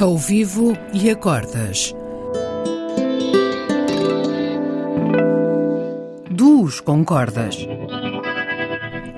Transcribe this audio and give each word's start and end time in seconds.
ao 0.00 0.16
vivo 0.16 0.72
e 0.94 1.10
a 1.10 1.14
cordas. 1.14 1.94
Duos 6.30 6.80
com 6.80 7.04
cordas. 7.04 7.56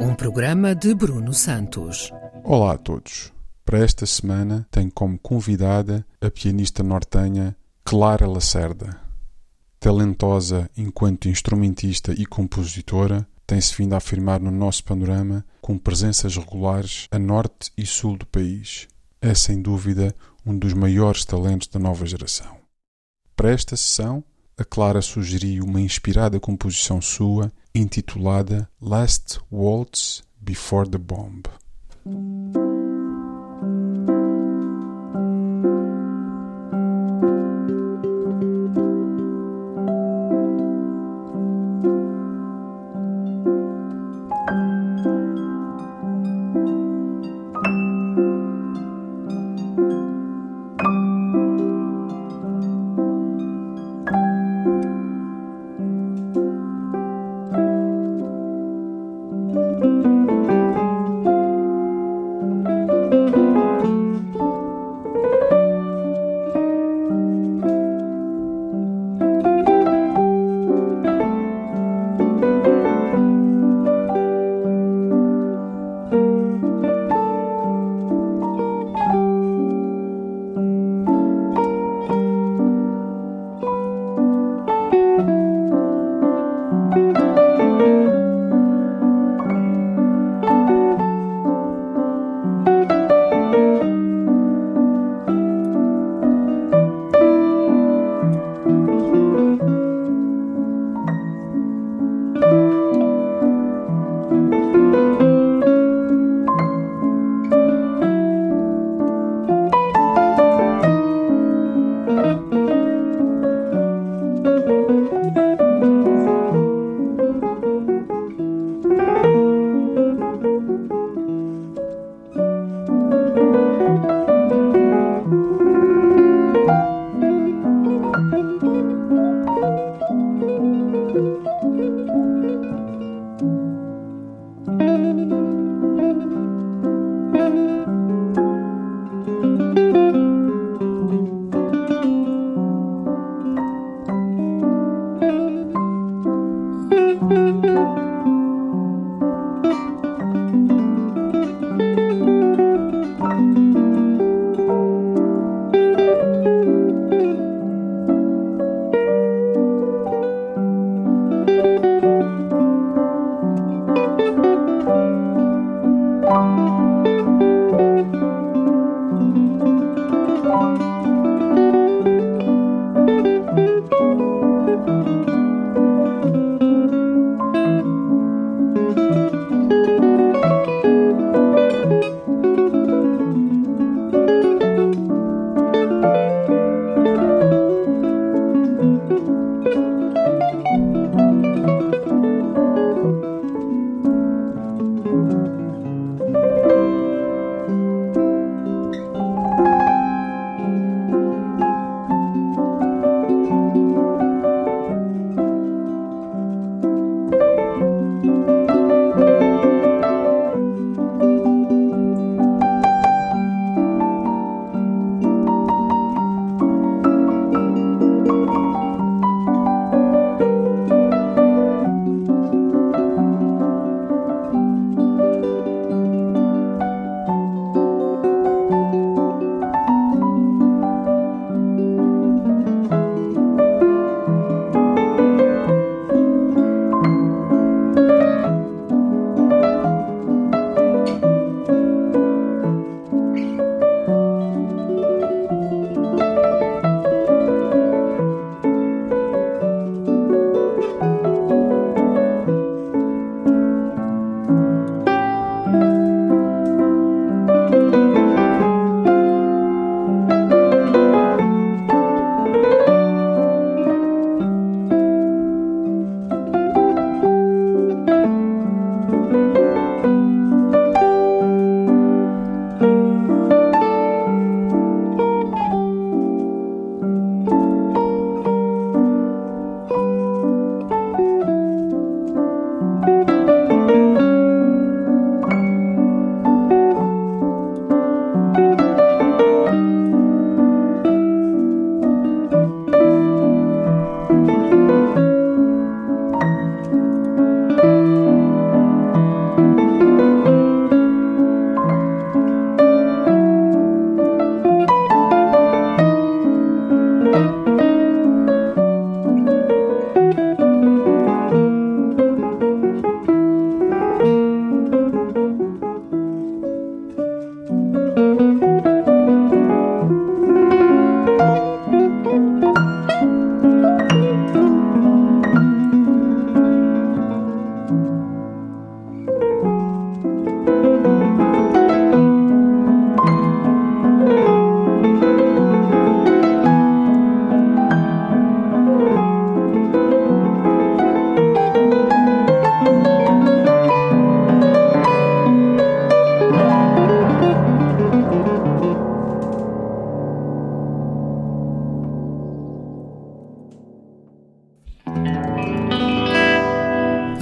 Um 0.00 0.12
programa 0.16 0.74
de 0.74 0.92
Bruno 0.92 1.32
Santos. 1.32 2.12
Olá 2.42 2.72
a 2.72 2.78
todos. 2.78 3.32
Para 3.64 3.78
esta 3.78 4.04
semana 4.06 4.66
tenho 4.72 4.90
como 4.90 5.16
convidada 5.20 6.04
a 6.20 6.28
pianista 6.28 6.82
nortenha 6.82 7.56
Clara 7.84 8.26
Lacerda. 8.26 9.00
Talentosa 9.78 10.68
enquanto 10.76 11.28
instrumentista 11.28 12.12
e 12.12 12.26
compositora, 12.26 13.24
tem-se 13.46 13.72
vindo 13.76 13.92
a 13.92 13.98
afirmar 13.98 14.40
no 14.40 14.50
nosso 14.50 14.82
panorama 14.82 15.44
com 15.60 15.78
presenças 15.78 16.36
regulares 16.36 17.06
a 17.12 17.20
norte 17.20 17.70
e 17.78 17.86
sul 17.86 18.16
do 18.16 18.26
país. 18.26 18.88
É 19.20 19.32
sem 19.34 19.62
dúvida 19.62 20.12
um 20.44 20.56
dos 20.56 20.72
maiores 20.72 21.24
talentos 21.24 21.68
da 21.68 21.78
nova 21.78 22.04
geração. 22.06 22.56
Para 23.36 23.50
esta 23.50 23.76
sessão, 23.76 24.22
a 24.56 24.64
Clara 24.64 25.00
sugeriu 25.02 25.64
uma 25.64 25.80
inspirada 25.80 26.38
composição 26.38 27.00
sua 27.00 27.52
intitulada 27.74 28.68
Last 28.80 29.40
Waltz 29.50 30.22
Before 30.40 30.88
the 30.88 30.98
Bomb. 30.98 31.42